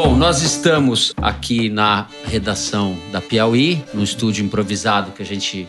[0.00, 5.66] Bom, nós estamos aqui na redação da Piauí, no estúdio improvisado que a gente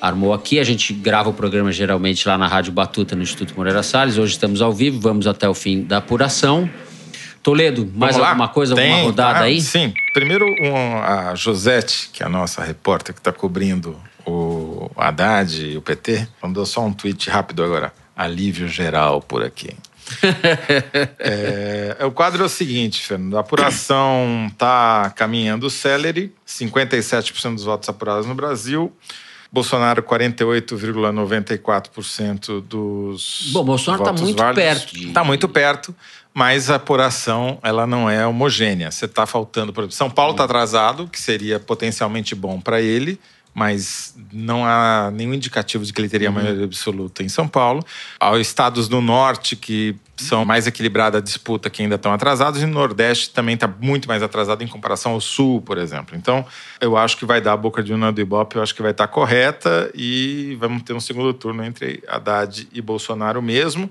[0.00, 0.58] armou aqui.
[0.58, 4.18] A gente grava o programa geralmente lá na Rádio Batuta, no Instituto Moreira Salles.
[4.18, 6.68] Hoje estamos ao vivo, vamos até o fim da apuração.
[7.44, 8.30] Toledo, mais lá?
[8.30, 9.44] alguma coisa, alguma Tem, rodada tá?
[9.44, 9.60] aí?
[9.60, 9.94] Sim.
[10.12, 13.96] Primeiro, um, a Josete, que é a nossa repórter que está cobrindo
[14.26, 17.92] o Haddad e o PT, mandou só um tweet rápido agora.
[18.16, 19.76] Alívio geral por aqui.
[21.18, 23.36] é, o quadro é o seguinte, Fernando.
[23.36, 28.92] A apuração está caminhando celery, 57% dos votos apurados no Brasil.
[29.52, 34.62] Bolsonaro, 48,94% dos Bom, Bolsonaro tá votos muito válidos.
[34.62, 35.92] perto de- Está muito perto,
[36.32, 38.90] mas a apuração ela não é homogênea.
[38.92, 43.18] Você está faltando, por exemplo, São Paulo está atrasado, que seria potencialmente bom para ele,
[43.54, 47.84] mas não há nenhum indicativo de que ele teria a maioria absoluta em São Paulo.
[48.18, 52.66] Há estados do norte que são mais equilibrada a disputa, que ainda estão atrasados, e
[52.66, 56.16] no Nordeste também está muito mais atrasado em comparação ao Sul, por exemplo.
[56.16, 56.44] Então,
[56.80, 58.90] eu acho que vai dar a boca de urna do Ibope, eu acho que vai
[58.90, 63.90] estar correta, e vamos ter um segundo turno entre Haddad e Bolsonaro mesmo.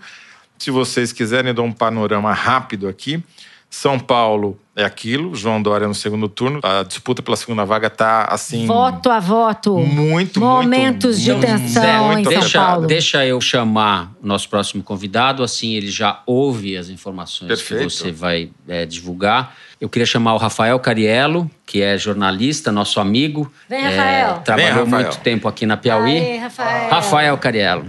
[0.57, 3.23] Se vocês quiserem, eu dou um panorama rápido aqui.
[3.69, 6.59] São Paulo é aquilo, João Dória no segundo turno.
[6.63, 8.66] A disputa pela segunda vaga está assim.
[8.66, 9.77] Voto a voto.
[9.77, 12.88] Muito, Momentos muito, de muito, tensão muito em São deixa, Paulo.
[12.88, 17.83] deixa eu chamar o nosso próximo convidado, assim ele já ouve as informações Perfeito.
[17.88, 19.55] que você vai é, divulgar.
[19.81, 23.50] Eu queria chamar o Rafael Cariello, que é jornalista, nosso amigo.
[23.69, 24.38] Vem, É, Rafael.
[24.44, 25.03] trabalhou Vem, Rafael.
[25.03, 26.17] muito tempo aqui na Piauí.
[26.19, 26.89] Aê, Rafael.
[26.89, 27.85] Rafael Cariello.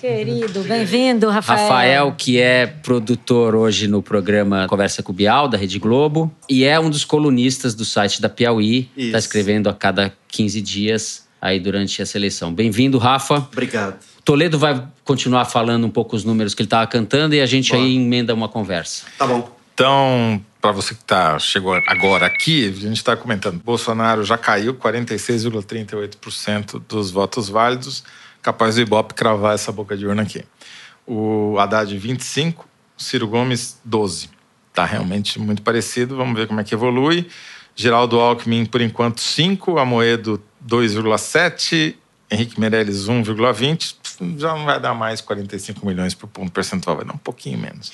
[0.00, 1.58] Querido, bem-vindo, Rafael.
[1.60, 6.07] Rafael, que é produtor hoje no programa Conversa com o Bial, da Rede Globo,
[6.48, 8.90] e é um dos colunistas do site da Piauí.
[8.96, 12.52] Está escrevendo a cada 15 dias aí durante essa eleição.
[12.52, 13.36] Bem-vindo, Rafa.
[13.52, 13.96] Obrigado.
[14.24, 17.70] Toledo vai continuar falando um pouco os números que ele estava cantando e a gente
[17.70, 17.82] Bora.
[17.82, 19.06] aí emenda uma conversa.
[19.16, 19.56] Tá bom.
[19.72, 23.60] Então, para você que tá, chegou agora aqui, a gente está comentando.
[23.62, 28.02] Bolsonaro já caiu 46,38% dos votos válidos,
[28.42, 30.42] capaz do Ibope cravar essa boca de urna aqui.
[31.06, 32.56] O Haddad, 25%,
[32.96, 34.30] Ciro Gomes, 12%.
[34.78, 37.26] Tá realmente muito parecido, vamos ver como é que evolui.
[37.74, 41.96] Geraldo Alckmin, por enquanto, 5%, Amoedo, 2,7%,
[42.30, 44.38] Henrique Meirelles, 1,20%.
[44.38, 47.90] Já não vai dar mais 45 milhões por ponto percentual, vai dar um pouquinho menos.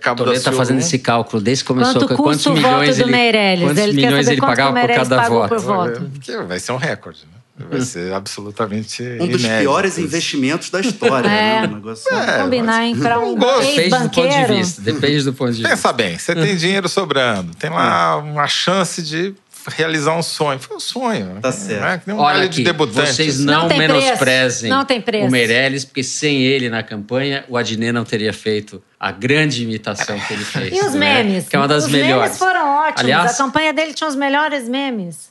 [0.00, 2.06] Cabo Toledo está fazendo esse cálculo desde que começou.
[2.06, 3.64] Quanto o milhões voto do ele, Meirelles?
[3.64, 5.48] Quantos Ele quer milhões saber ele pagava por cada voto?
[5.48, 6.10] por voto.
[6.12, 7.39] Porque vai ser um recorde, né?
[7.68, 9.60] Vai ser absolutamente Um dos inédito.
[9.60, 11.60] piores investimentos da história, É.
[11.62, 11.68] né?
[11.68, 12.08] Um negócio...
[12.42, 13.34] Combinar, hein, para um.
[13.36, 14.82] Depende do ponto de vista.
[14.82, 15.68] Depende do ponto de vista.
[15.68, 18.32] Pensa bem, você tem dinheiro sobrando, tem lá Hum.
[18.32, 19.34] uma chance de
[19.68, 20.58] realizar um sonho.
[20.58, 21.38] Foi um sonho.
[21.40, 21.52] Tá né?
[21.52, 21.80] certo.
[21.80, 23.12] Não é que nem um Olha aqui, de debutante.
[23.12, 23.44] vocês assim.
[23.44, 24.86] não, Não menosprezem Não
[25.26, 30.18] o Meirelles, porque sem ele na campanha, o Adnet não teria feito a grande imitação
[30.20, 30.72] que ele fez.
[30.72, 31.22] E os né?
[31.22, 31.48] memes?
[31.48, 32.22] Que é uma das os melhores.
[32.22, 33.00] memes foram ótimos.
[33.00, 35.29] Aliás, a campanha dele tinha os melhores memes.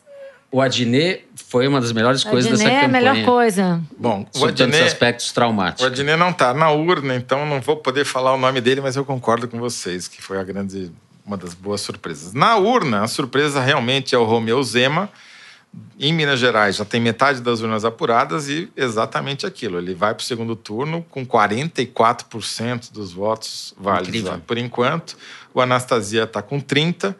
[0.51, 3.13] O Adnet foi uma das melhores A coisas dessa Diné é a campanha.
[3.13, 3.81] melhor coisa.
[3.97, 5.85] Bom, o Adnet, aspectos o traumáticos.
[5.85, 9.05] Adnet não está na urna, então não vou poder falar o nome dele, mas eu
[9.05, 10.91] concordo com vocês, que foi a grande,
[11.25, 12.33] uma das boas surpresas.
[12.33, 15.09] Na urna, a surpresa realmente é o Romeu Zema.
[15.99, 19.77] Em Minas Gerais já tem metade das urnas apuradas e exatamente aquilo.
[19.77, 25.15] Ele vai para o segundo turno com 44% dos votos válidos por enquanto.
[25.53, 27.13] O Anastasia está com 30%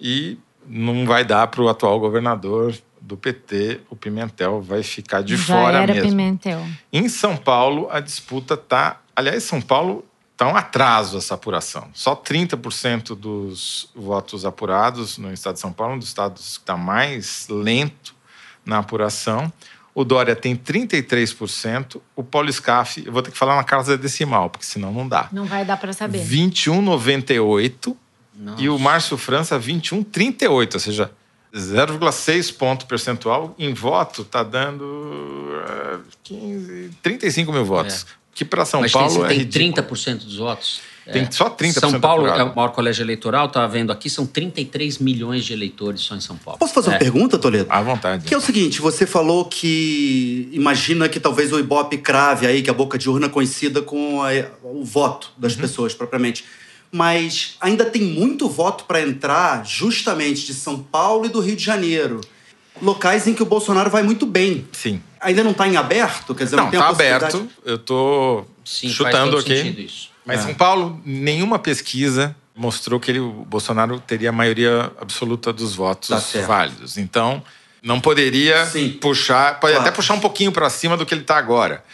[0.00, 0.38] e
[0.70, 5.54] não vai dar para o atual governador do PT, o Pimentel, vai ficar de Já
[5.54, 6.10] fora era mesmo.
[6.10, 6.64] Pimentel.
[6.92, 9.00] Em São Paulo, a disputa está.
[9.16, 11.88] Aliás, São Paulo está um atraso essa apuração.
[11.92, 16.76] Só 30% dos votos apurados no estado de São Paulo, um dos estados que está
[16.76, 18.14] mais lento
[18.64, 19.52] na apuração.
[19.92, 22.00] O Dória tem 33%.
[22.14, 25.28] O Paulo Scaff, eu vou ter que falar na casa decimal, porque senão não dá.
[25.32, 26.24] Não vai dar para saber.
[26.24, 27.96] 21,98.
[28.40, 28.62] Nossa.
[28.62, 30.74] E o Márcio França, 21,38.
[30.74, 31.10] Ou seja,
[31.54, 38.06] 0,6 ponto percentual em voto está dando eh, 15, 35 mil votos.
[38.32, 39.88] Que para São Mas Paulo tem, é tem ridículo.
[39.88, 40.80] 30% dos votos.
[41.12, 41.30] Tem É.
[41.30, 45.44] só 30% São Paulo é o maior colégio eleitoral, estava vendo aqui, são 33 milhões
[45.44, 46.58] de eleitores só em São Paulo.
[46.58, 46.92] Posso fazer É.
[46.92, 47.66] uma pergunta, Toledo?
[47.68, 48.24] À vontade.
[48.26, 52.70] Que é o seguinte, você falou que imagina que talvez o Ibope crave aí, que
[52.70, 54.28] a boca de urna coincida com a-
[54.62, 55.60] o voto das Uhum.
[55.62, 56.44] pessoas propriamente.
[56.92, 61.64] Mas ainda tem muito voto para entrar justamente de São Paulo e do Rio de
[61.64, 62.20] Janeiro.
[62.82, 64.66] Locais em que o Bolsonaro vai muito bem.
[64.72, 65.00] Sim.
[65.20, 66.34] Ainda não está em aberto?
[66.34, 67.48] Quer dizer, não, Não, tem tá aberto.
[67.64, 69.88] Eu tô Sim, faz chutando aqui.
[70.24, 70.42] Mas É.
[70.44, 76.08] São Paulo, nenhuma pesquisa mostrou que ele, o Bolsonaro teria a maioria absoluta dos votos
[76.08, 76.98] Tá válidos.
[76.98, 77.42] Então,
[77.82, 78.90] não poderia Sim.
[79.00, 79.88] puxar, pode Claro.
[79.88, 81.84] até puxar um pouquinho para cima do que ele está agora.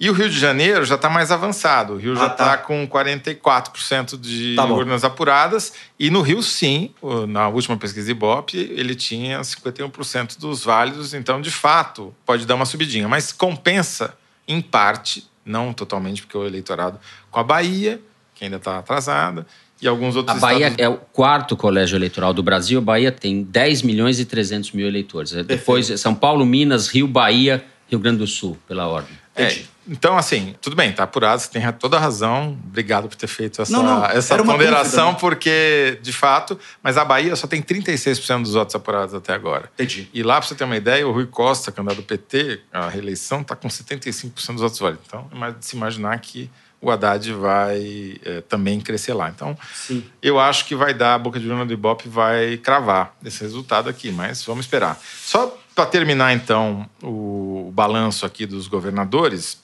[0.00, 1.94] E o Rio de Janeiro já está mais avançado.
[1.94, 2.44] O Rio já Ah, tá.
[2.54, 5.72] está com 44% de Tá urnas apuradas.
[5.98, 6.90] E no Rio, sim,
[7.28, 11.14] na última pesquisa Ibope, ele tinha 51% dos válidos.
[11.14, 13.08] Então, de fato, pode dar uma subidinha.
[13.08, 14.14] Mas compensa,
[14.46, 16.98] em parte, não totalmente, porque o eleitorado,
[17.30, 18.00] com a Bahia,
[18.34, 19.46] que ainda está atrasada,
[19.82, 20.78] e alguns A outros Bahia estados.
[20.84, 22.78] é o quarto colégio eleitoral do Brasil.
[22.78, 25.32] A Bahia tem 10 milhões e 300 mil eleitores.
[25.44, 29.16] Depois, São Paulo, Minas, Rio, Bahia, Rio Grande do Sul, pela ordem.
[29.36, 29.68] É, Entendi.
[29.88, 32.58] Então, assim, tudo bem, tá apurado, você tem toda a razão.
[32.66, 35.16] Obrigado por ter feito essa, Não, não, essa ponderação, dúvida, né?
[35.18, 39.70] porque, de fato, mas a Bahia só tem 36% dos votos apurados até agora.
[39.74, 40.08] Entendi.
[40.12, 43.40] E lá, para você ter uma ideia, o Rui Costa, candidato do PT, a reeleição,
[43.40, 45.04] está com 75% dos votos válidos.
[45.06, 46.50] Então, é mais de se imaginar que
[46.80, 49.28] o Haddad vai eh, também crescer lá.
[49.28, 50.04] Então, Sim.
[50.22, 53.88] eu acho que vai dar, a boca de urna do Ibope vai cravar esse resultado
[53.88, 55.00] aqui, mas vamos esperar.
[55.02, 59.60] Só para terminar, então, o, o balanço aqui dos governadores,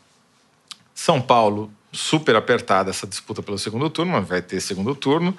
[0.94, 5.36] São Paulo, super apertada essa disputa pelo segundo turno, mas vai ter segundo turno,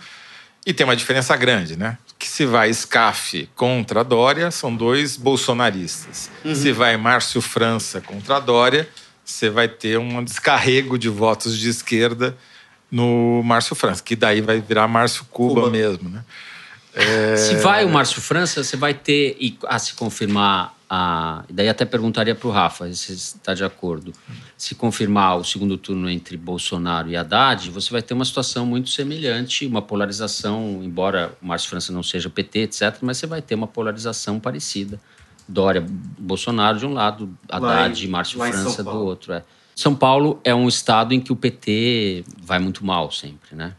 [0.65, 1.97] e tem uma diferença grande, né?
[2.17, 6.29] Que se vai Scaf contra Dória, são dois bolsonaristas.
[6.55, 8.89] Se vai Márcio França contra Dória,
[9.23, 12.35] você vai ter um descarrego de votos de esquerda
[12.91, 15.69] no Márcio França, que daí vai virar Márcio Cuba, Cuba.
[15.69, 16.23] mesmo, né?
[17.37, 21.67] Se vai o Márcio França, você vai ter, e a se confirmar, a, e daí
[21.67, 24.13] até perguntaria para o Rafa se está de acordo.
[24.57, 28.89] Se confirmar o segundo turno entre Bolsonaro e Haddad, você vai ter uma situação muito
[28.89, 33.55] semelhante, uma polarização, embora o Márcio França não seja PT, etc., mas você vai ter
[33.55, 34.99] uma polarização parecida.
[35.47, 35.85] Dória,
[36.17, 39.33] Bolsonaro de um lado, Haddad em- e Márcio em França do outro.
[39.33, 39.43] É.
[39.75, 43.75] São Paulo é um estado em que o PT vai muito mal sempre, né?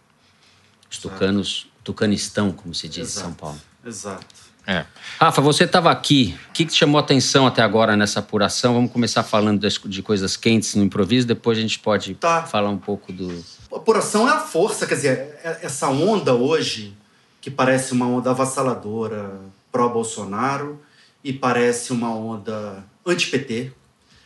[0.90, 3.26] Os tucanos, tucanistão, como se diz em Exato.
[3.26, 3.60] São Paulo.
[3.84, 4.45] Exato.
[4.66, 4.84] É.
[5.20, 6.36] Rafa, você estava aqui.
[6.48, 8.74] O que, que te chamou a atenção até agora nessa apuração?
[8.74, 12.42] Vamos começar falando das- de coisas quentes no improviso, depois a gente pode Tá.
[12.42, 13.44] falar um pouco do.
[13.72, 16.94] A apuração é a força, quer dizer, é- essa onda hoje,
[17.40, 19.30] que parece uma onda avassaladora
[19.70, 20.80] pró-Bolsonaro
[21.22, 23.70] e parece uma onda anti-PT.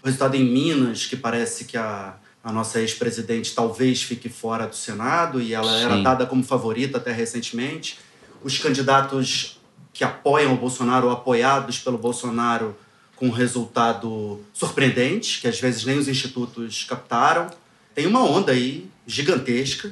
[0.03, 4.75] O resultado em Minas, que parece que a, a nossa ex-presidente talvez fique fora do
[4.75, 6.03] Senado e ela era Sim.
[6.03, 7.99] dada como favorita até recentemente.
[8.43, 9.60] Os candidatos
[9.93, 12.77] que apoiam o Bolsonaro ou apoiados pelo Bolsonaro
[13.17, 17.49] com um resultado surpreendente, que às vezes nem os institutos captaram.
[17.95, 19.91] Tem uma onda aí gigantesca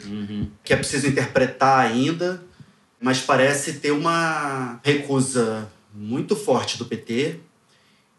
[0.64, 2.42] que é preciso interpretar ainda,
[3.00, 7.40] mas parece ter uma recusa muito forte do PT.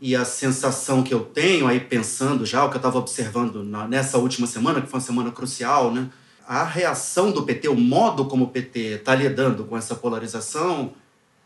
[0.02, 3.88] E a sensação que eu tenho, aí pensando já, o que eu estava observando na-
[3.88, 6.08] nessa última semana, que foi uma semana crucial, né?
[6.48, 10.94] A reação do PT, o modo como o PT está lidando com essa polarização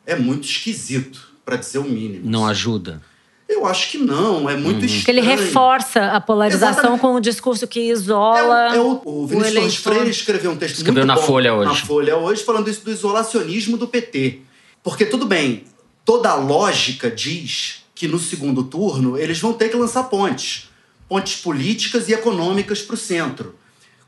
[0.06, 2.30] é muito esquisito, para dizer o mínimo.
[2.30, 3.02] Não ajuda.
[3.48, 5.02] Eu acho que não, é muito estranho.
[5.02, 7.02] Porque ele reforça a polarização Exatamente.
[7.02, 8.74] com o discurso que isola.
[8.74, 9.54] É, é o, o Vinícius.
[9.54, 11.70] Torres Freire escreveu um texto Escreveu muito na bom Folha hoje.
[11.70, 14.40] Na Folha hoje, falando isso do isolacionismo do PT.
[14.82, 15.66] Porque, tudo bem,
[16.04, 20.70] toda a lógica diz que no segundo turno eles vão ter que lançar pontes.
[21.08, 23.56] Pontes políticas e econômicas para o centro.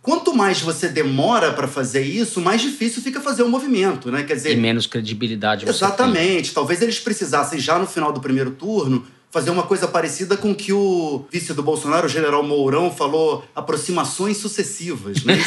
[0.06, 4.24] Quanto mais você demora para fazer isso, mais difícil fica fazer o movimento, né?
[4.24, 6.54] Quer dizer, E menos credibilidade você Exatamente.
[6.54, 10.56] Talvez eles precisassem, já no final do primeiro turno, fazer uma coisa parecida com o
[10.56, 15.24] que o vice do Bolsonaro, o general Mourão, falou: aproximações sucessivas.
[15.26, 15.34] Né?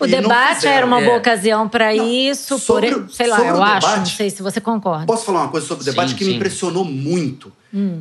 [0.00, 1.04] O E debate era uma É.
[1.04, 4.42] boa ocasião para isso, sobre por, sei lá, eu o acho, debate- não sei se
[4.42, 5.06] você concorda.
[5.06, 6.36] Posso falar uma coisa sobre o debate Sim, que me sim.
[6.36, 7.52] impressionou muito?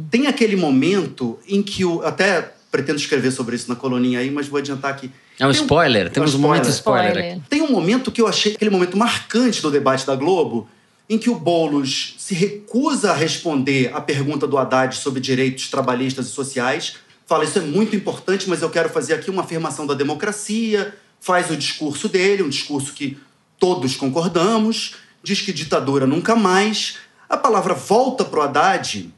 [0.10, 2.02] Tem aquele momento em que o.
[2.04, 5.12] Até pretendo escrever sobre isso na coluninha aí, mas vou adiantar aqui.
[5.39, 6.58] É um Tem spoiler, temos um spoiler.
[6.58, 7.42] momento spoiler aqui.
[7.48, 10.68] Tem um momento que eu achei aquele momento marcante do debate da Globo,
[11.08, 16.25] em que o Boulos se recusa a responder à pergunta do Haddad sobre direitos trabalhistas
[16.25, 16.96] e sociais.
[17.27, 20.96] Fala, isso é muito importante, mas eu quero fazer aqui uma afirmação da democracia.
[21.20, 23.20] Faz o discurso dele, um discurso que
[23.60, 24.96] todos concordamos.
[25.22, 26.98] Diz que ditadura nunca mais.
[27.30, 29.13] A palavra volta para o Haddad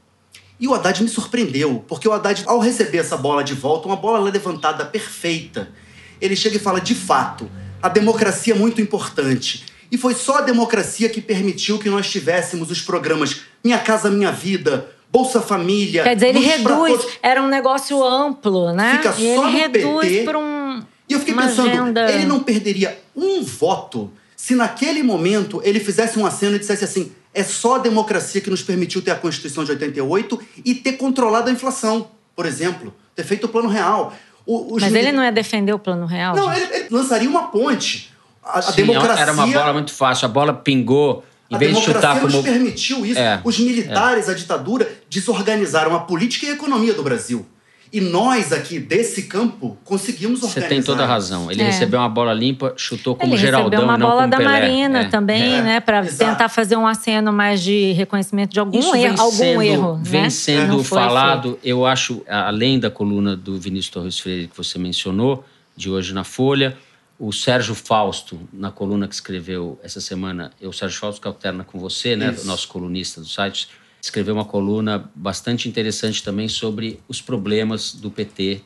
[0.59, 3.95] e o Haddad me surpreendeu, porque o Haddad, ao receber essa bola de volta, uma
[3.95, 5.69] bola levantada perfeita,
[6.21, 7.49] ele chega e fala: de fato,
[7.81, 9.65] a democracia é muito importante.
[9.91, 14.31] E foi só a democracia que permitiu que nós tivéssemos os programas Minha Casa Minha
[14.31, 16.03] Vida, Bolsa Família.
[16.03, 17.17] Quer dizer, ele reduz, Todos.
[17.21, 18.97] era um negócio amplo, né?
[18.97, 20.23] Fica e ele só no reduz PT.
[20.23, 20.83] para um.
[21.07, 22.11] E eu fiquei uma pensando, agenda.
[22.11, 27.11] ele não perderia um voto se naquele momento ele fizesse um aceno e dissesse assim:
[27.35, 31.49] é só a democracia que nos permitiu ter a Constituição de 88 e ter controlado
[31.49, 34.13] a inflação, por exemplo, ter feito o plano real.
[34.45, 36.35] O- Mas ele não ia defender o plano real?
[36.35, 38.11] Não, ele, ele lançaria uma ponte.
[38.43, 39.21] A, a Sim, democracia.
[39.23, 40.25] Era uma bola muito fácil.
[40.25, 41.23] A bola pingou.
[41.49, 42.43] Em A vez de democracia chutar nos como.
[42.43, 43.19] permitiu isso.
[43.19, 47.45] É, Os militares, a ditadura, desorganizaram a política e a economia do Brasil.
[47.93, 50.69] E nós aqui desse campo conseguimos Você organizar.
[50.69, 51.49] tem toda a razão.
[51.49, 51.65] Ele É.
[51.65, 54.37] recebeu uma bola limpa, chutou como Ele Geraldão recebeu uma e não bola como da
[54.37, 54.49] Pelé.
[54.51, 55.05] Marina É.
[55.09, 55.79] também, É, né?
[55.79, 59.99] Para tentar fazer um aceno mais de reconhecimento de algum, Isso erro, algum sendo, erro.
[60.03, 60.29] vem né?
[60.29, 65.45] sendo falado, eu acho, além da coluna do Vinícius Torres Freire que você mencionou,
[65.77, 66.77] de hoje na Folha,
[67.17, 71.63] o Sérgio Fausto, na coluna que escreveu essa semana, eu, o Sérgio Fausto, que alterna
[71.63, 72.45] com você, né, Isso.
[72.45, 73.69] nosso colunista do site,
[74.05, 78.61] escreveu uma coluna bastante interessante também sobre os problemas do PT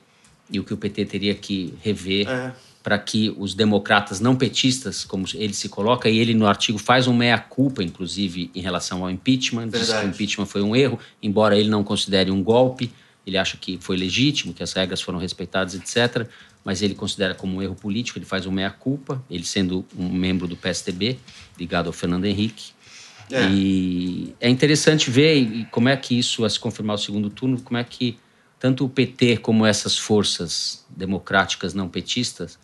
[0.51, 2.53] e o que o PT teria que rever É.
[2.83, 7.07] para que os democratas não petistas, como ele se coloca, e ele no artigo faz
[7.07, 10.07] um meia-culpa, inclusive, em relação ao impeachment, diz que Verdade.
[10.07, 12.91] o impeachment foi um erro, embora ele não considere um golpe,
[13.27, 16.27] ele acha que foi legítimo, que as regras foram respeitadas, etc.,
[16.63, 20.47] mas ele considera como um erro político, ele faz um meia-culpa, ele sendo um membro
[20.47, 21.17] do PSDB,
[21.57, 22.71] ligado ao Fernando Henrique.
[23.31, 23.47] É.
[23.49, 27.77] E é interessante ver como é que isso, a se confirmar o segundo turno, como
[27.77, 28.17] é que
[28.59, 32.57] tanto o PT como essas forças democráticas não petistas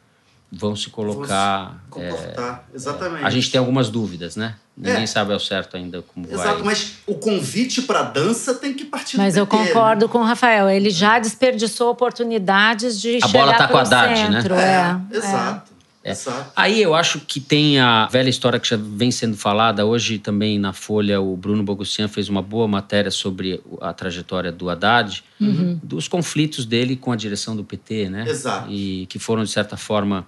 [0.52, 1.82] vão se colocar.
[1.90, 2.68] Vou se é, comportar.
[2.74, 3.26] Exatamente.
[3.26, 4.56] a gente tem algumas dúvidas, né?
[4.78, 5.08] Ninguém É.
[5.08, 6.64] sabe ao certo ainda como Exato, vai.
[6.64, 9.50] mas o convite para dança tem que partir Mas do eu né?
[9.50, 10.70] concordo com o Rafael.
[10.70, 14.42] Ele já desperdiçou oportunidades de A chegar bola tá com a Haddad, né?
[14.42, 14.56] centro.
[14.56, 15.72] É, É, exato.
[16.06, 16.52] Exato.
[16.56, 19.84] Aí eu acho que tem a velha história que já vem sendo falada.
[19.86, 24.70] Hoje também na Folha, o Bruno Bogussian fez uma boa matéria sobre a trajetória do
[24.70, 25.80] Haddad, Uhum.
[25.84, 28.26] dos conflitos dele com a direção do PT, né?
[28.28, 28.72] Exato.
[28.72, 30.28] E que foram, de certa forma,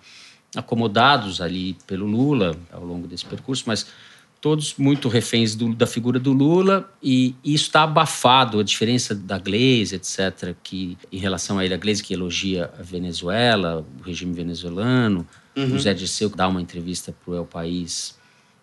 [0.55, 3.86] acomodados ali pelo Lula ao longo desse percurso, mas
[4.41, 9.38] todos muito reféns do- da figura do Lula e isso está abafado, a diferença da
[9.38, 14.34] Glaze, etc., que em relação a ele, a Glaze que elogia a Venezuela, o regime
[14.34, 15.27] venezuelano,
[15.58, 15.76] Uhum.
[15.76, 18.16] o Zé Dirceu dá uma entrevista para o El País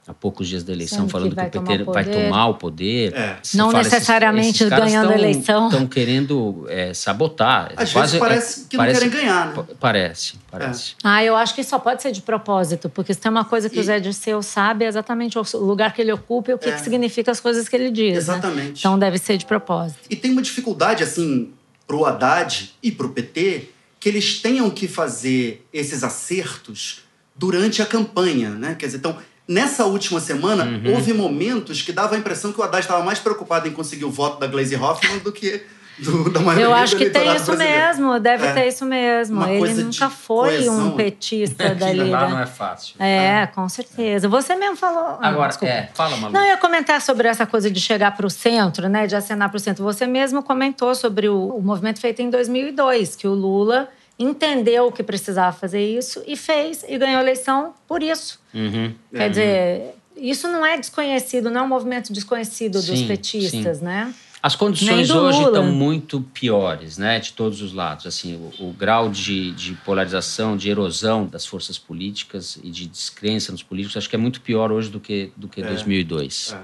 [0.07, 2.05] há poucos dias da eleição, Sendo que falando que, vai o PT tomar o vai
[2.05, 3.15] tomar o poder.
[3.15, 3.39] É.
[3.55, 5.69] Não esses- necessariamente caras ganhando a tão- eleição.
[5.69, 7.73] Estão querendo é, sabotar.
[7.75, 9.53] Às Quase- vezes parece é- que não parece- querem ganhar, né?
[9.55, 10.95] pa- Parece, parece.
[11.03, 13.79] Ah, eu acho que só pode ser de propósito, porque se tem uma coisa que
[13.79, 16.69] E- o Zé Dirceu sabe é exatamente o lugar que ele ocupa e o que,
[16.69, 16.73] É.
[16.73, 18.13] que significa as coisas que ele diz.
[18.13, 18.19] né?
[18.19, 18.81] Exatamente.
[18.81, 20.01] Então deve ser de propósito.
[20.11, 21.51] E tem uma dificuldade, assim,
[21.87, 23.71] pro Haddad e pro PT,
[24.05, 27.01] que eles tenham que fazer esses acertos
[27.35, 28.75] durante a campanha, né?
[28.79, 29.17] Quer dizer, então,
[29.49, 30.93] nessa última semana, Uhum.
[30.95, 34.11] houve momentos que dava a impressão que o Haddad estava mais preocupado em conseguir o
[34.11, 35.63] voto da Glaze Hoffmann do que
[35.99, 37.87] do, da maioria Eu acho que tem isso brasileiro.
[37.87, 38.53] mesmo, deve É.
[38.53, 39.37] ter isso mesmo.
[39.37, 40.87] Uma Ele nunca foi coesão.
[40.89, 42.11] um petista Aqui dali.
[42.11, 42.95] lá não é fácil.
[42.99, 44.29] É, com certeza.
[44.29, 45.19] Você mesmo falou.
[45.21, 45.73] Ah, Agora, desculpa.
[45.73, 46.33] é, fala, Malu.
[46.35, 49.49] Não, eu ia comentar sobre essa coisa de chegar para o centro, né, de acenar
[49.51, 49.85] para o centro.
[49.85, 55.03] Você mesmo comentou sobre o, o movimento feito em 2002, que o Lula entendeu que
[55.03, 58.41] precisava fazer isso e fez e ganhou a eleição por isso.
[58.55, 58.95] Uhum.
[59.13, 64.15] Quer dizer, isso não é desconhecido, não é um movimento desconhecido dos Sim, petistas, né?
[64.45, 65.49] As condições hoje Lula.
[65.49, 68.07] estão muito piores, né, de todos os lados.
[68.07, 73.51] Assim, o, o grau de, de polarização, de erosão das forças políticas e de descrença
[73.53, 76.53] nos políticos, acho que é muito pior hoje do que do que 2002.
[76.53, 76.61] É.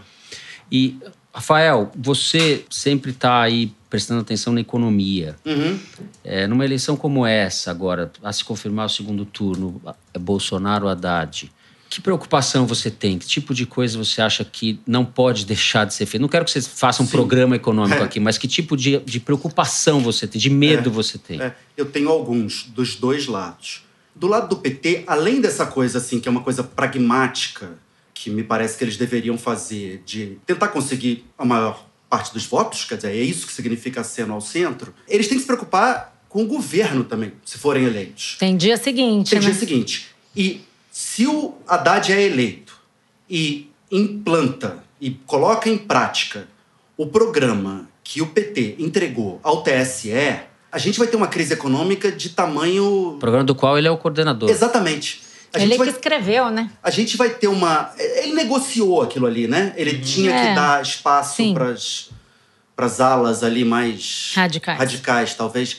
[0.70, 0.98] E
[1.32, 5.36] Rafael, você sempre está aí prestando atenção na economia.
[5.46, 5.78] Uhum.
[6.22, 9.80] É, numa eleição como essa, agora, a se confirmar o segundo turno,
[10.12, 11.50] é Bolsonaro Haddad,
[11.90, 13.18] que preocupação você tem?
[13.18, 16.22] Que tipo de coisa você acha que não pode deixar de ser feito?
[16.22, 17.10] Não quero que você faça um Sim.
[17.10, 18.04] programa econômico É.
[18.04, 21.42] aqui, mas que tipo de, de preocupação você tem, de medo você tem?
[21.42, 23.82] É, eu tenho alguns dos dois lados.
[24.14, 27.76] Do lado do PT, além dessa coisa assim, que é uma coisa pragmática,
[28.14, 32.84] que me parece que eles deveriam fazer, de tentar conseguir a maior parte dos votos,
[32.84, 36.42] quer dizer, é isso que significa sendo ao centro, eles têm que se preocupar com
[36.44, 38.36] o governo também, se forem eleitos.
[38.38, 39.44] Tem dia seguinte, Tem né?
[39.46, 40.06] dia seguinte.
[40.36, 42.74] E se o Haddad é eleito
[43.28, 46.48] e implanta e coloca em prática
[46.96, 50.12] o programa que o PT entregou ao TSE,
[50.70, 53.16] a gente vai ter uma crise econômica de tamanho.
[53.18, 54.48] Programa do qual ele é o coordenador.
[54.50, 55.22] Exatamente.
[55.52, 56.70] A Ele gente, que vai, escreveu, né?
[56.80, 57.92] a gente vai ter uma.
[57.98, 59.72] Ele negociou aquilo ali, né?
[59.76, 60.48] Ele tinha É.
[60.48, 61.42] que dar espaço
[62.76, 64.78] para as alas ali mais Radicais.
[64.78, 65.78] radicais, talvez.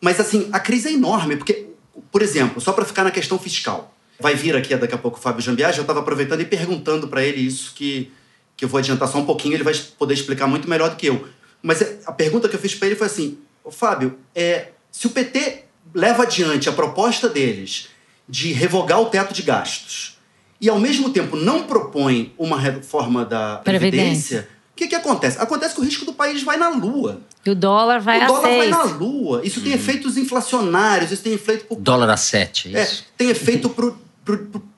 [0.00, 1.66] Mas assim, a crise é enorme, porque,
[2.12, 3.92] por exemplo, só para ficar na questão fiscal.
[4.20, 7.22] Vai vir aqui daqui a pouco o Fábio Jambiage, eu estava aproveitando e perguntando para
[7.22, 8.10] ele isso que,
[8.56, 11.06] que eu vou adiantar só um pouquinho, ele vai poder explicar muito melhor do que
[11.06, 11.28] eu.
[11.62, 15.06] Mas é, a pergunta que eu fiz para ele foi assim: "Ô, Fábio, é, se
[15.06, 17.88] o PT leva adiante a proposta deles
[18.28, 20.18] de revogar o teto de gastos
[20.60, 23.98] e, ao mesmo tempo, não propõe uma reforma da Previdência.
[23.98, 25.38] Previdência, o que, que acontece?
[25.40, 27.20] Acontece que o risco do país vai na lua.
[27.44, 28.70] E o dólar vai o a dólar vai seis.
[28.70, 29.40] na lua.
[29.44, 33.04] Isso tem efeitos inflacionários, isso tem efeito por Dólar a 7, é é, isso?
[33.16, 33.70] tem efeito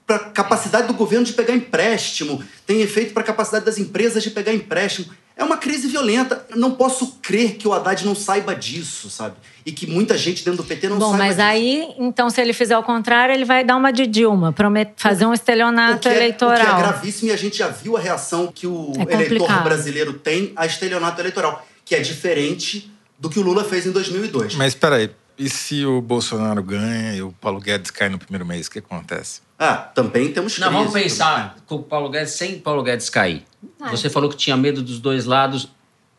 [0.07, 4.23] para a capacidade do governo de pegar empréstimo, tem efeito para a capacidade das empresas
[4.23, 5.07] de pegar empréstimo.
[5.37, 6.45] É uma crise violenta.
[6.51, 9.37] Eu não posso crer que o Haddad não saiba disso, sabe?
[9.65, 11.47] E que muita gente dentro do PT não Bom, saiba mas disso.
[11.49, 14.93] aí, então, se ele fizer o contrário, ele vai dar uma de Dilma, promet...
[14.97, 16.79] fazer um O estelionato que, é, o que é eleitoral.
[16.79, 20.67] gravíssimo e a gente já viu a reação que o É eleitor brasileiro tem a
[20.67, 24.57] estelionato eleitoral, que é diferente do que o Lula fez em 2002.
[24.57, 28.45] Mas espera aí, e se o Bolsonaro ganha e o Paulo Guedes cai no primeiro
[28.45, 29.41] mês, o que acontece?
[29.59, 30.79] Ah, também temos Não, crise.
[30.85, 33.45] vamos pensar com o Paulo Guedes sem Paulo Guedes cair.
[33.81, 35.69] Ah, Você falou que tinha medo dos dois lados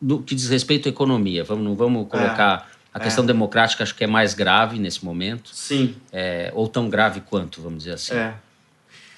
[0.00, 1.44] no que diz respeito à economia.
[1.44, 5.94] Vamos, não vamos colocar a questão democrática, acho que é mais grave nesse momento, Sim,
[6.12, 8.14] é, ou tão grave quanto, vamos dizer assim.
[8.14, 8.34] é.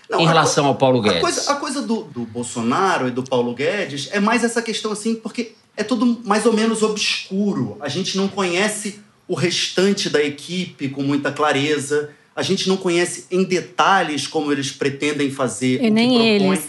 [0.08, 1.20] Não, Em a relação ao Paulo A Guedes.
[1.22, 5.14] coisa, a coisa do, do Bolsonaro e do Paulo Guedes é mais essa questão assim,
[5.14, 7.78] porque é tudo mais ou menos obscuro.
[7.80, 12.10] A gente não conhece o restante da equipe com muita clareza.
[12.36, 15.74] A gente não conhece em detalhes como eles pretendem fazer.
[15.74, 16.66] E o que nem eles.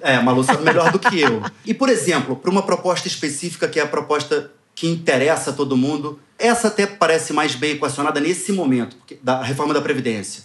[0.00, 1.42] É, a Malu sabe melhor do que eu.
[1.64, 5.76] E, por exemplo, para uma proposta específica, que é a proposta que interessa a todo
[5.76, 10.44] mundo, essa até parece mais bem equacionada nesse momento, da reforma da Previdência.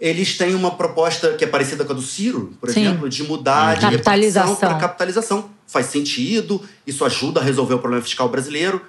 [0.00, 2.82] Eles têm uma proposta que é parecida com a do Ciro, por Sim.
[2.82, 4.54] exemplo, de mudar de Capitalização.
[4.54, 5.50] para capitalização.
[5.66, 8.80] Faz sentido, isso ajuda a resolver o problema fiscal brasileiro,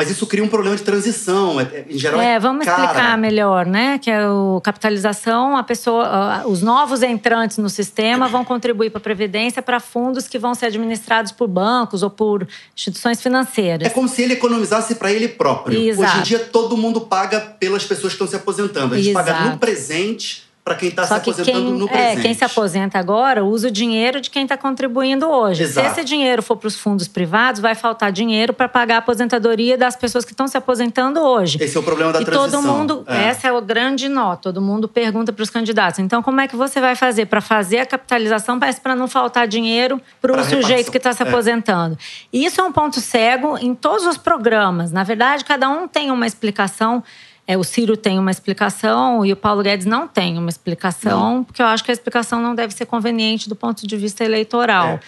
[0.00, 1.60] mas isso cria um problema de transição.
[1.60, 2.84] é- é- Em geral, É, vamos cara.
[2.84, 3.98] explicar melhor, né?
[3.98, 9.02] Que é o capitalização, a pessoa, os novos entrantes no sistema vão contribuir para a
[9.02, 13.86] previdência para fundos que vão ser administrados por bancos ou por instituições financeiras.
[13.86, 15.76] É como se ele economizasse para ele próprio.
[15.78, 16.22] Hoje em Exato.
[16.22, 18.94] dia, todo mundo paga pelas pessoas que estão se aposentando.
[18.94, 19.50] A gente paga Exato.
[19.50, 22.22] no presente para quem está se Só que aposentando quem, no é, presente.
[22.22, 25.64] quem se aposenta agora usa o dinheiro de quem está contribuindo hoje.
[25.64, 25.86] Exato.
[25.86, 29.76] Se esse dinheiro for para os fundos privados, vai faltar dinheiro para pagar a aposentadoria
[29.76, 31.58] das pessoas que estão se aposentando hoje.
[31.60, 32.62] Esse é o problema da e transição.
[32.62, 33.24] todo mundo, É.
[33.24, 35.98] essa é o grande nó, todo mundo pergunta para os candidatos.
[35.98, 39.48] Então, como é que você vai fazer para fazer a capitalização, mas para não faltar
[39.48, 41.26] dinheiro para o sujeito que está se É.
[41.26, 41.98] aposentando?
[42.32, 44.92] E isso é um ponto cego em todos os programas.
[44.92, 47.02] Na verdade, cada um tem uma explicação.
[47.50, 51.60] É, o Ciro tem uma explicação e o Paulo Guedes não tem uma explicação, porque
[51.60, 54.86] eu acho que a explicação não deve ser conveniente do ponto de vista eleitoral.
[54.86, 55.00] É.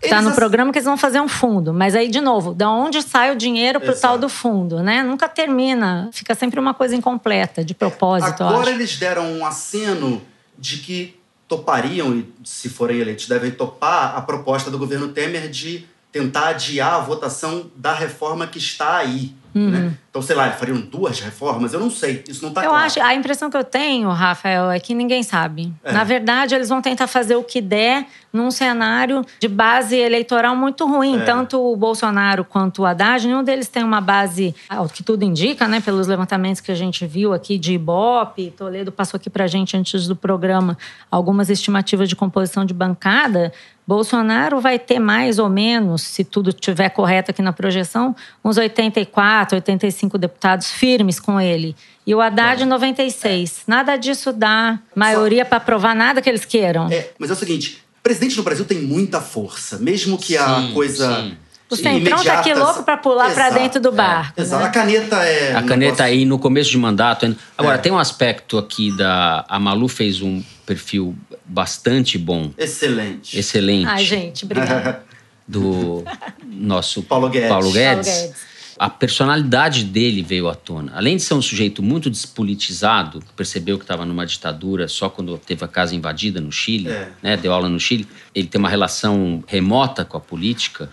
[0.00, 1.74] Está no programa que eles vão fazer um fundo.
[1.74, 5.02] Mas aí, de novo, da onde sai o dinheiro para o tal do fundo, né?
[5.02, 6.08] Nunca termina.
[6.12, 10.22] Fica sempre uma coisa incompleta, de propósito, Agora eles deram um aceno
[10.56, 15.88] de que topariam, e se forem eleitos, devem topar a proposta do governo Temer de
[16.12, 19.34] tentar adiar a votação da reforma que está aí.
[19.54, 19.92] Né?
[20.10, 21.72] Então, sei lá, fariam duas reformas?
[21.72, 22.24] Eu não sei.
[22.28, 22.66] Isso não está Uhum.
[22.66, 22.86] Eu claro.
[22.86, 25.72] acho, a impressão que eu tenho, Rafael, é que ninguém sabe.
[25.84, 25.92] É.
[25.92, 30.86] Na verdade, eles vão tentar fazer o que der num cenário de base eleitoral muito
[30.86, 31.16] ruim.
[31.20, 31.24] É.
[31.24, 35.66] Tanto o Bolsonaro quanto o Haddad, nenhum deles tem uma base, ao que tudo indica,
[35.66, 38.52] né, pelos levantamentos que a gente viu aqui de Ibope.
[38.56, 40.76] Toledo passou aqui pra gente antes do programa
[41.10, 43.52] algumas estimativas de composição de bancada.
[43.86, 49.39] Bolsonaro vai ter mais ou menos, se tudo estiver correto aqui na projeção, uns 84,
[49.52, 51.74] 85 deputados firmes com ele.
[52.06, 53.62] E o Haddad, 96.
[53.66, 56.88] Nada disso dá maioria para aprovar nada que eles queiram.
[56.90, 60.72] É, mas é o seguinte: presidente no Brasil tem muita força, mesmo que a Sim,
[60.72, 61.14] coisa.
[61.22, 61.36] sim.
[61.70, 64.40] O Centrão tá aqui louco para pular para dentro do barco.
[64.40, 64.60] Exato.
[64.60, 64.68] né?
[64.68, 65.50] A caneta é.
[65.54, 67.36] A caneta negócio- aí no começo de mandato.
[67.56, 67.78] Agora, É.
[67.78, 69.44] tem um aspecto aqui da.
[69.48, 73.38] A Malu fez um perfil bastante bom, Excelente.
[73.38, 75.04] excelente, Ai, gente, obrigada.
[75.46, 76.02] do
[76.44, 77.48] nosso Paulo Guedes.
[77.48, 78.08] Paulo Guedes.
[78.08, 78.49] Paulo Guedes.
[78.80, 80.92] A personalidade dele veio à tona.
[80.94, 85.36] Além de ser um sujeito muito despolitizado, que percebeu que estava numa ditadura só quando
[85.36, 87.10] teve a casa invadida no Chile, É.
[87.22, 90.88] né, deu aula no Chile, ele tem uma relação remota com a política.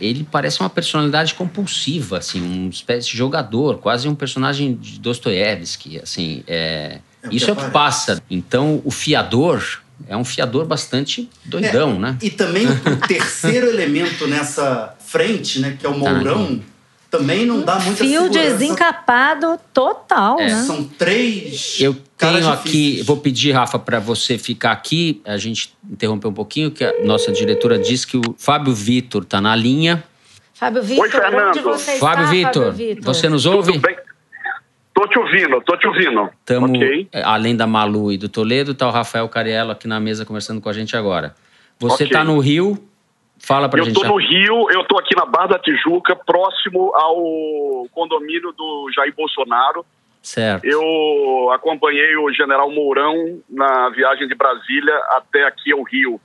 [0.00, 6.00] Ele parece uma personalidade compulsiva, assim, uma espécie de jogador, quase um personagem de Dostoiévski,
[6.00, 7.00] assim, é...
[7.22, 8.22] É isso é o que passa.
[8.30, 12.18] Então, o fiador é um fiador bastante doidão, É, né?
[12.22, 16.77] E também o terceiro elemento nessa frente, né, que é o Tá.
[17.10, 18.50] Também não dá muita Fio segurança.
[18.50, 20.46] desencapado total, É.
[20.48, 20.62] né?
[20.62, 23.06] São três Eu caras tenho aqui, difíceis.
[23.06, 25.22] vou pedir, Rafa, para você ficar aqui.
[25.24, 29.40] A gente interromper um pouquinho, que a nossa diretora disse que o Fábio Vitor está
[29.40, 30.04] na linha.
[30.52, 31.48] Fábio Vitor, Fernando.
[31.48, 33.04] onde você Fábio está, Vitor, Fábio Vitor?
[33.14, 33.72] você nos ouve?
[33.72, 33.96] Tudo bem?
[34.92, 36.28] Tô te ouvindo, tô te ouvindo.
[36.40, 37.08] Estamos, Ok.
[37.22, 40.68] além da Malu e do Toledo, está o Rafael Cariello aqui na mesa conversando com
[40.68, 41.34] a gente agora.
[41.78, 42.76] Você está no Rio,
[43.40, 44.00] fala para a Eu gente.
[44.00, 49.14] tô no Rio, eu tô aqui na Barra da Tijuca, próximo ao condomínio do Jair
[49.14, 49.84] Bolsonaro.
[50.22, 50.64] Certo.
[50.64, 56.20] Eu acompanhei o general Mourão na viagem de Brasília até aqui ao Rio.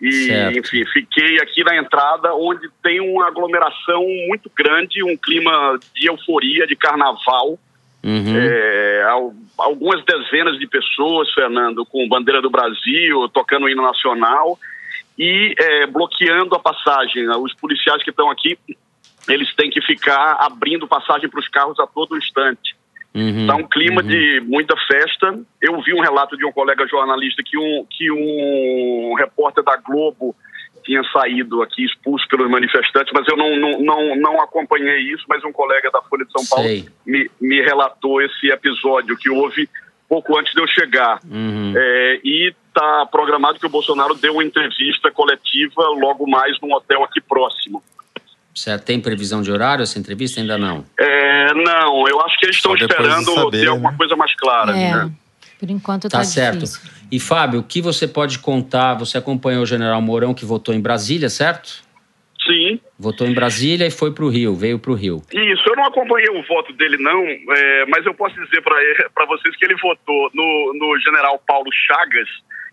[0.00, 0.58] E, Certo.
[0.58, 6.66] enfim, fiquei aqui na entrada, onde tem uma aglomeração muito grande, um clima de euforia,
[6.66, 7.58] de carnaval.
[8.04, 8.36] Uhum.
[8.36, 14.56] É, al- algumas dezenas de pessoas, Fernando, com bandeira do Brasil, tocando o hino nacional.
[15.18, 17.28] E é, bloqueando a passagem.
[17.30, 18.58] Os policiais que estão aqui,
[19.28, 22.76] eles têm que ficar abrindo passagem para os carros a todo instante.
[23.14, 24.08] Uhum, Está um clima uhum.
[24.08, 25.38] de muita festa.
[25.60, 30.36] Eu vi um relato de um colega jornalista que um, que um repórter da Globo
[30.84, 35.44] tinha saído aqui expulso pelos manifestantes, mas eu não, não, não, não acompanhei isso, mas
[35.44, 36.88] um colega da Folha de São Paulo Sei.
[37.04, 39.68] me, me relatou esse episódio que houve
[40.08, 41.20] pouco antes de eu chegar.
[41.30, 41.74] Uhum.
[41.76, 47.02] É, e está programado que o Bolsonaro dê uma entrevista coletiva logo mais num hotel
[47.02, 47.82] aqui próximo.
[48.54, 48.84] Certo.
[48.84, 50.40] Tem previsão de horário essa entrevista?
[50.40, 50.84] Ainda não.
[50.98, 53.96] É, não, eu acho que eles estão de esperando saber, ter alguma né?
[53.96, 54.76] coisa mais clara.
[54.76, 55.12] É, né?
[55.58, 56.60] por enquanto tá, Tá certo.
[56.60, 56.90] difícil.
[57.10, 58.94] E Fábio, o que você pode contar?
[58.94, 61.82] Você acompanhou o general Mourão que votou em Brasília, certo?
[62.46, 62.80] Sim.
[62.98, 65.22] Votou em Brasília e foi para o Rio, veio para o Rio.
[65.32, 67.22] Isso, eu não acompanhei o voto dele, não,
[67.54, 72.28] é, mas eu posso dizer para vocês que ele votou no, no general Paulo Chagas,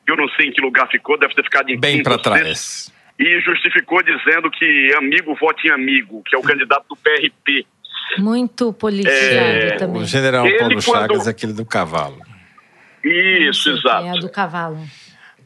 [0.08, 2.92] eu não sei em que lugar ficou, deve ter ficado em Bem para trás.
[3.20, 7.66] E justificou dizendo que amigo vote em amigo, que é o candidato do PRP.
[8.18, 10.02] Muito politizado É, também.
[10.02, 12.20] O general Ele, Paulo quando- Chagas é aquele do cavalo
[13.04, 14.06] Isso, exato.
[14.06, 14.80] É a do cavalo.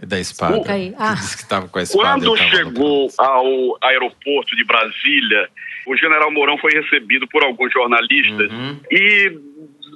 [0.01, 0.61] da espada.
[0.63, 1.13] Que Ah.
[1.13, 2.03] disse que estava com a espada.
[2.21, 5.49] Quando chegou ao aeroporto de Brasília,
[5.85, 8.79] o general Mourão foi recebido por alguns jornalistas Uhum.
[8.89, 9.37] e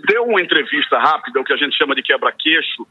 [0.07, 2.85] deu uma entrevista rápida, o que a gente chama de quebra-queixo,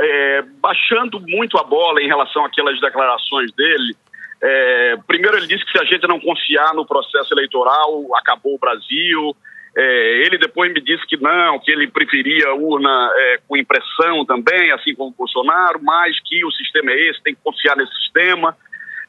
[0.00, 3.96] é, baixando muito a bola em relação àquelas declarações dele.
[4.42, 8.58] É, primeiro, ele disse que se a gente não confiar no processo eleitoral, acabou o
[8.58, 9.36] Brasil.
[9.76, 14.72] É, ele depois me disse que não, que ele preferia urna é, com impressão também,
[14.72, 18.56] assim como o Bolsonaro, mas que o sistema é esse, tem que confiar nesse sistema,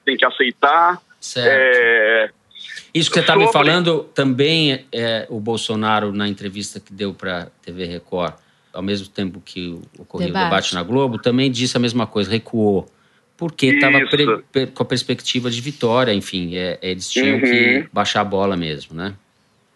[0.06, 1.02] tem que aceitar.
[1.20, 1.48] Certo.
[1.50, 2.30] É,
[2.94, 7.14] Isso que você está me sobre- falando também é o Bolsonaro na entrevista que deu
[7.14, 8.34] para a TV Record,
[8.74, 10.46] ao mesmo tempo que ocorreu Debate.
[10.46, 12.90] o debate na Globo, também disse a mesma coisa, recuou.
[13.38, 14.00] Porque estava
[14.74, 17.42] com a perspectiva de vitória, enfim, é, eles tinham Uhum.
[17.42, 19.14] que baixar a bola mesmo, né?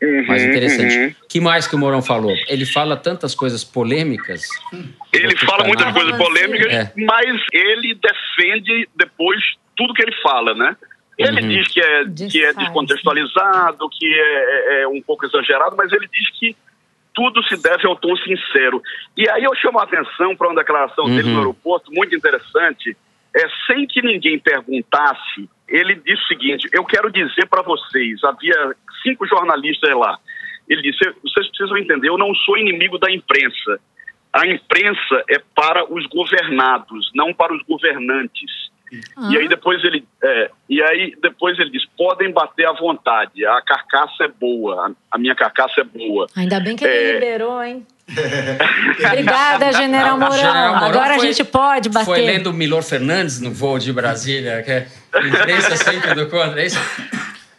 [0.04, 0.96] uhum, Mais interessante.
[0.96, 1.16] uhum.
[1.28, 2.32] que mais que o Mourão falou?
[2.48, 4.48] Ele fala tantas coisas polêmicas.
[5.12, 6.92] Ele fala ficar muitas coisas polêmicas, É.
[6.96, 9.42] mas ele defende depois
[9.76, 10.76] tudo que ele fala, né?
[11.18, 11.48] Ele Uhum.
[11.48, 16.08] diz que é, que é descontextualizado, que é, é- é um pouco exagerado, mas ele
[16.12, 16.56] diz que
[17.16, 18.84] tudo se deve ao tom sincero.
[19.18, 21.34] E aí eu chamo a atenção para uma declaração dele Uhum.
[21.34, 22.96] no aeroporto, muito interessante,
[23.36, 28.76] é, sem que ninguém perguntasse, ele disse o seguinte, eu quero dizer para vocês, havia
[29.02, 30.18] cinco jornalistas lá,
[30.70, 33.80] ele disse, vocês precisam entender, eu não sou inimigo da imprensa.
[34.34, 38.52] A imprensa é para os governados, não para os governantes.
[39.18, 43.46] Ah, E aí depois ele, é, e aí depois ele diz, podem bater à vontade,
[43.46, 46.28] a carcaça é boa, a, minha carcaça é boa.
[46.36, 47.14] Ainda bem que ele É.
[47.14, 47.86] liberou, hein?
[49.06, 50.38] Obrigada, General Mourão.
[50.38, 52.06] General Mourão Agora foi- a gente pode bater.
[52.06, 54.88] Foi lendo o Milor Fernandes no voo de Brasília, que é
[55.28, 56.80] imprensa sempre do contra, é isso?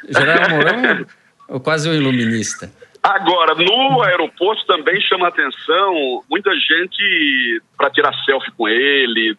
[0.08, 1.06] General Mourão
[1.50, 2.70] é quase um iluminista.
[3.02, 9.36] Agora, no aeroporto também chama atenção muita gente para tirar selfie com ele,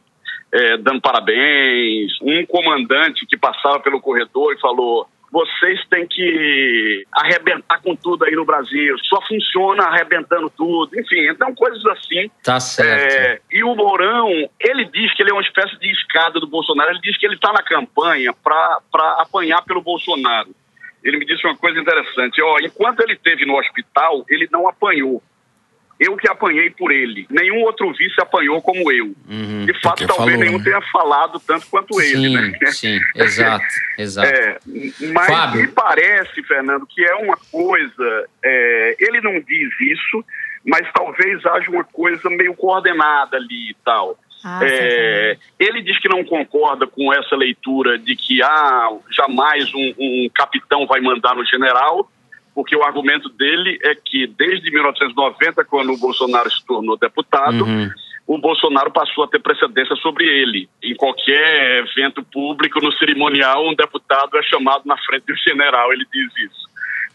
[0.58, 2.14] é, dando parabéns.
[2.22, 8.34] Um comandante que passava pelo corredor e falou: vocês têm que arrebentar com tudo aí
[8.34, 11.00] no Brasil, só funciona arrebentando tudo.
[11.00, 12.30] Enfim, então coisas assim.
[12.44, 13.14] Tá certo.
[13.14, 16.92] É, e o Mourão, ele diz que ele é uma espécie de escada do Bolsonaro.
[16.92, 18.82] Ele diz que ele está na campanha para
[19.20, 20.50] apanhar pelo Bolsonaro.
[21.04, 22.42] Ele me disse uma coisa interessante.
[22.42, 25.22] Ó, enquanto ele esteve no hospital, ele não apanhou.
[26.00, 27.26] Eu que apanhei por ele.
[27.30, 29.16] Nenhum outro vice apanhou como eu.
[29.28, 29.66] Uhum.
[29.66, 30.64] De fato, talvez falou, nenhum né?
[30.64, 32.72] tenha falado tanto quanto ele, Sim, né?
[32.72, 33.66] sim, exato,
[33.98, 34.30] exato.
[34.30, 34.58] É,
[35.14, 35.62] mas Fábio.
[35.62, 38.26] me parece, Fernando, que é uma coisa.
[38.44, 40.24] é, ele não diz isso,
[40.66, 44.20] mas talvez haja uma coisa meio coordenada ali e tal.
[44.44, 49.94] Ah, É, ele diz que não concorda com essa leitura de que ah, jamais um,
[49.98, 52.10] um capitão vai mandar no general,
[52.58, 57.92] porque o argumento dele é que desde 1990, quando o Bolsonaro se tornou deputado, Uhum.
[58.26, 60.68] o Bolsonaro passou a ter precedência sobre ele.
[60.82, 66.08] Em qualquer evento público, no cerimonial, um deputado é chamado na frente do general, ele
[66.12, 66.68] diz isso.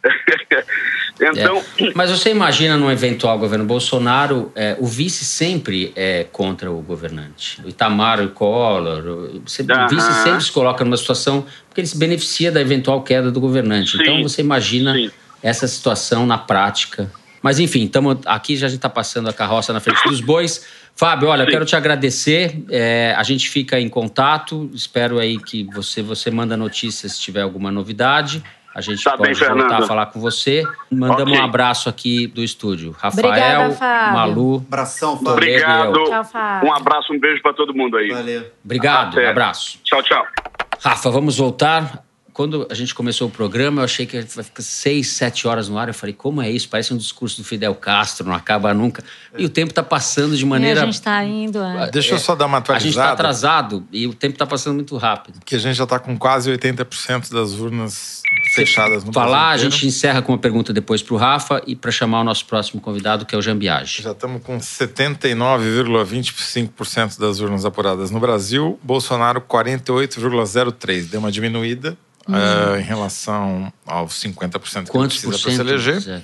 [1.20, 1.92] então, É.
[1.92, 7.61] Mas você imagina num eventual governo Bolsonaro, é, o vice sempre é contra o governante.
[7.64, 12.52] O Itamar, o Collor, o, vice sempre se coloca numa situação porque ele se beneficia
[12.52, 13.96] da eventual queda do governante.
[13.96, 15.11] Sim, Então você imagina sim.
[15.42, 17.11] Essa situação na prática.
[17.42, 20.64] Mas enfim, tamo, aqui já a gente está passando a carroça na frente dos bois.
[20.94, 21.50] Fábio, olha, eu Sim.
[21.52, 22.64] quero te agradecer.
[22.70, 24.70] É, a gente fica em contato.
[24.72, 28.42] Espero aí que você, você manda notícias se tiver alguma novidade.
[28.74, 29.83] a gente Tá pode bem, voltar Fernando.
[29.83, 30.62] a falar com você.
[30.90, 31.40] Mandamos Ok.
[31.40, 32.94] um abraço aqui do estúdio.
[32.96, 33.26] Rafael,
[33.70, 34.12] Obrigada.
[34.12, 35.33] Malu, Abração, Fábio.
[35.33, 36.05] Obrigado.
[36.05, 36.68] Tchau, Fábio.
[36.70, 38.09] Um abraço, um beijo para todo mundo aí.
[38.11, 38.46] Valeu.
[38.64, 39.28] obrigado, Até.
[39.28, 39.78] abraço.
[39.83, 40.24] Tchau, tchau.
[40.81, 42.12] Rafa, vamos voltar.
[42.33, 45.77] Quando a gente começou o programa, eu achei que vai ficar seis, sete horas no
[45.77, 45.88] ar.
[45.88, 46.66] Eu falei, como é isso?
[46.68, 49.05] Parece um discurso do Fidel Castro, não acaba nunca.
[49.37, 50.81] E o tempo está passando de E maneira.
[50.81, 51.62] a gente está indo.
[51.62, 51.90] é.
[51.90, 53.12] Deixa eu só dar uma A gente está atualizada.
[53.12, 55.40] atrasado e o tempo está passando muito rápido.
[55.45, 58.23] que a gente já está com quase 80% das urnas
[58.55, 61.90] fechadas no Falar, a gente encerra com uma pergunta depois para o Rafa e para
[61.90, 64.01] chamar o nosso próximo convidado, que é o Jambiage.
[64.03, 68.79] Já estamos com 79,25% das urnas apuradas no Brasil.
[68.83, 71.11] Bolsonaro, 48,03%.
[71.11, 71.97] Deu uma diminuída
[72.29, 76.01] eh, em relação aos 50% que Quantos precisa para se eleger.
[76.01, 76.23] Zé,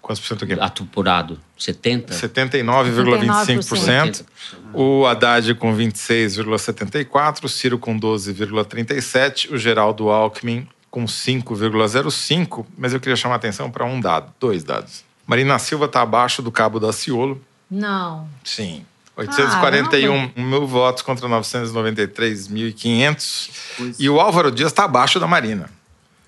[0.00, 0.54] Quantos por cento aqui?
[0.82, 1.38] apurado?
[1.58, 2.14] 70?
[2.14, 4.24] 79,25%.
[4.72, 12.64] O Haddad com 26,74%, o Ciro com 12,37%, o Geraldo Alckmin com 5,05%.
[12.76, 15.04] Mas eu queria chamar a atenção para um dado, dois dados.
[15.26, 17.40] Marina Silva está abaixo do Cabo da Ciolo.
[17.70, 18.28] Não.
[18.42, 18.84] Sim.
[19.20, 23.50] 841 mil votos contra 993.500.
[23.98, 25.68] E o Álvaro Dias está abaixo da Marina.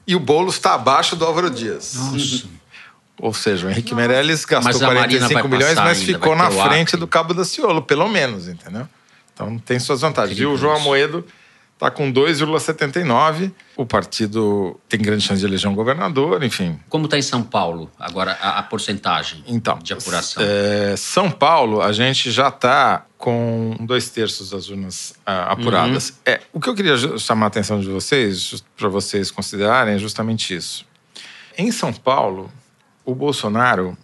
[0.07, 1.95] E o Boulos está abaixo do Álvaro Dias.
[1.95, 2.45] Nossa.
[3.19, 6.35] Ou seja, o Henrique Meirelles gastou Mas a Marina 45 vai milhões, mas ainda, ficou
[6.35, 7.01] na frente Acre.
[7.01, 8.89] do Cabo da Ciolo, pelo menos, entendeu?
[9.33, 10.37] Então tem suas vantagens.
[10.39, 11.25] E o João Amoedo
[11.83, 13.53] está com 2,79.
[13.77, 16.79] O partido tem grande chance de eleger um governador, enfim.
[16.89, 20.43] Como está em São Paulo agora a, a porcentagem Então, de apuração?
[20.47, 26.11] é, São Paulo, a gente já está com dois terços das urnas ah, apuradas.
[26.11, 26.17] Uhum.
[26.27, 30.55] É, o que eu queria chamar a atenção de vocês, para vocês considerarem, é justamente
[30.55, 30.87] isso.
[31.59, 32.51] Em São Paulo,
[33.05, 33.97] o Bolsonaro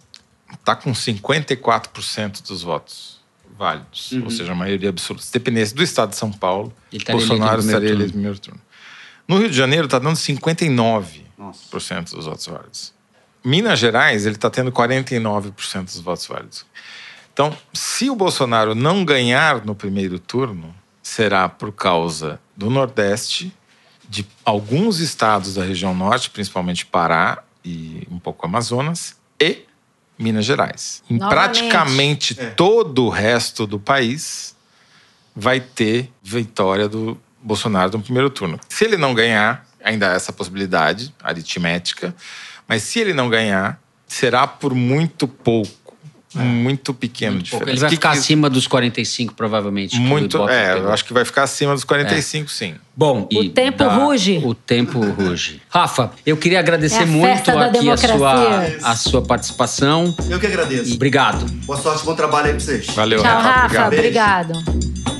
[0.53, 3.18] está com 54% dos votos
[3.59, 4.23] válidos, Uhum.
[4.23, 5.23] ou seja, a maioria absoluta.
[5.25, 8.61] Se dependesse do estado de São Paulo, estaria Bolsonaro estaria eleito no primeiro turno.
[9.27, 12.15] No Rio de Janeiro, está dando 59% Nossa.
[12.15, 12.93] dos votos válidos.
[13.43, 16.65] Minas Gerais, ele está tendo 49% dos votos válidos.
[17.33, 23.53] Então, se o Bolsonaro não ganhar no primeiro turno, será por causa do Nordeste,
[24.09, 29.63] de alguns estados da região Norte, principalmente Pará e um pouco Amazonas, e
[30.19, 31.01] Minas Gerais.
[31.09, 31.63] Em Novamente.
[31.63, 32.49] praticamente É.
[32.51, 34.53] todo o resto do país,
[35.35, 38.59] vai ter vitória do Bolsonaro no primeiro turno.
[38.67, 42.13] Se ele não ganhar, ainda há essa possibilidade aritmética,
[42.67, 45.71] mas se ele não ganhar, será por muito pouco,
[46.37, 47.65] muito pequeno Muito pouco.
[47.65, 47.71] diferença.
[47.71, 49.99] Ele vai Que- ficar que- acima dos 45, provavelmente.
[49.99, 52.75] muito, é, eu acho que vai ficar acima dos 45, sim.
[52.95, 54.41] Bom, O e tempo dá- ruge.
[54.43, 55.61] O tempo ruge.
[55.69, 60.13] Rafa, eu queria agradecer É a muito da aqui a sua, a sua participação.
[60.29, 60.91] Eu que agradeço.
[60.91, 61.45] E obrigado.
[61.65, 62.85] Boa sorte, bom trabalho aí pra vocês.
[62.87, 63.49] Valeu, Tchau, Rafa.
[63.67, 63.87] Rafa.
[63.87, 64.53] Obrigado.
[64.57, 65.18] Obrigado.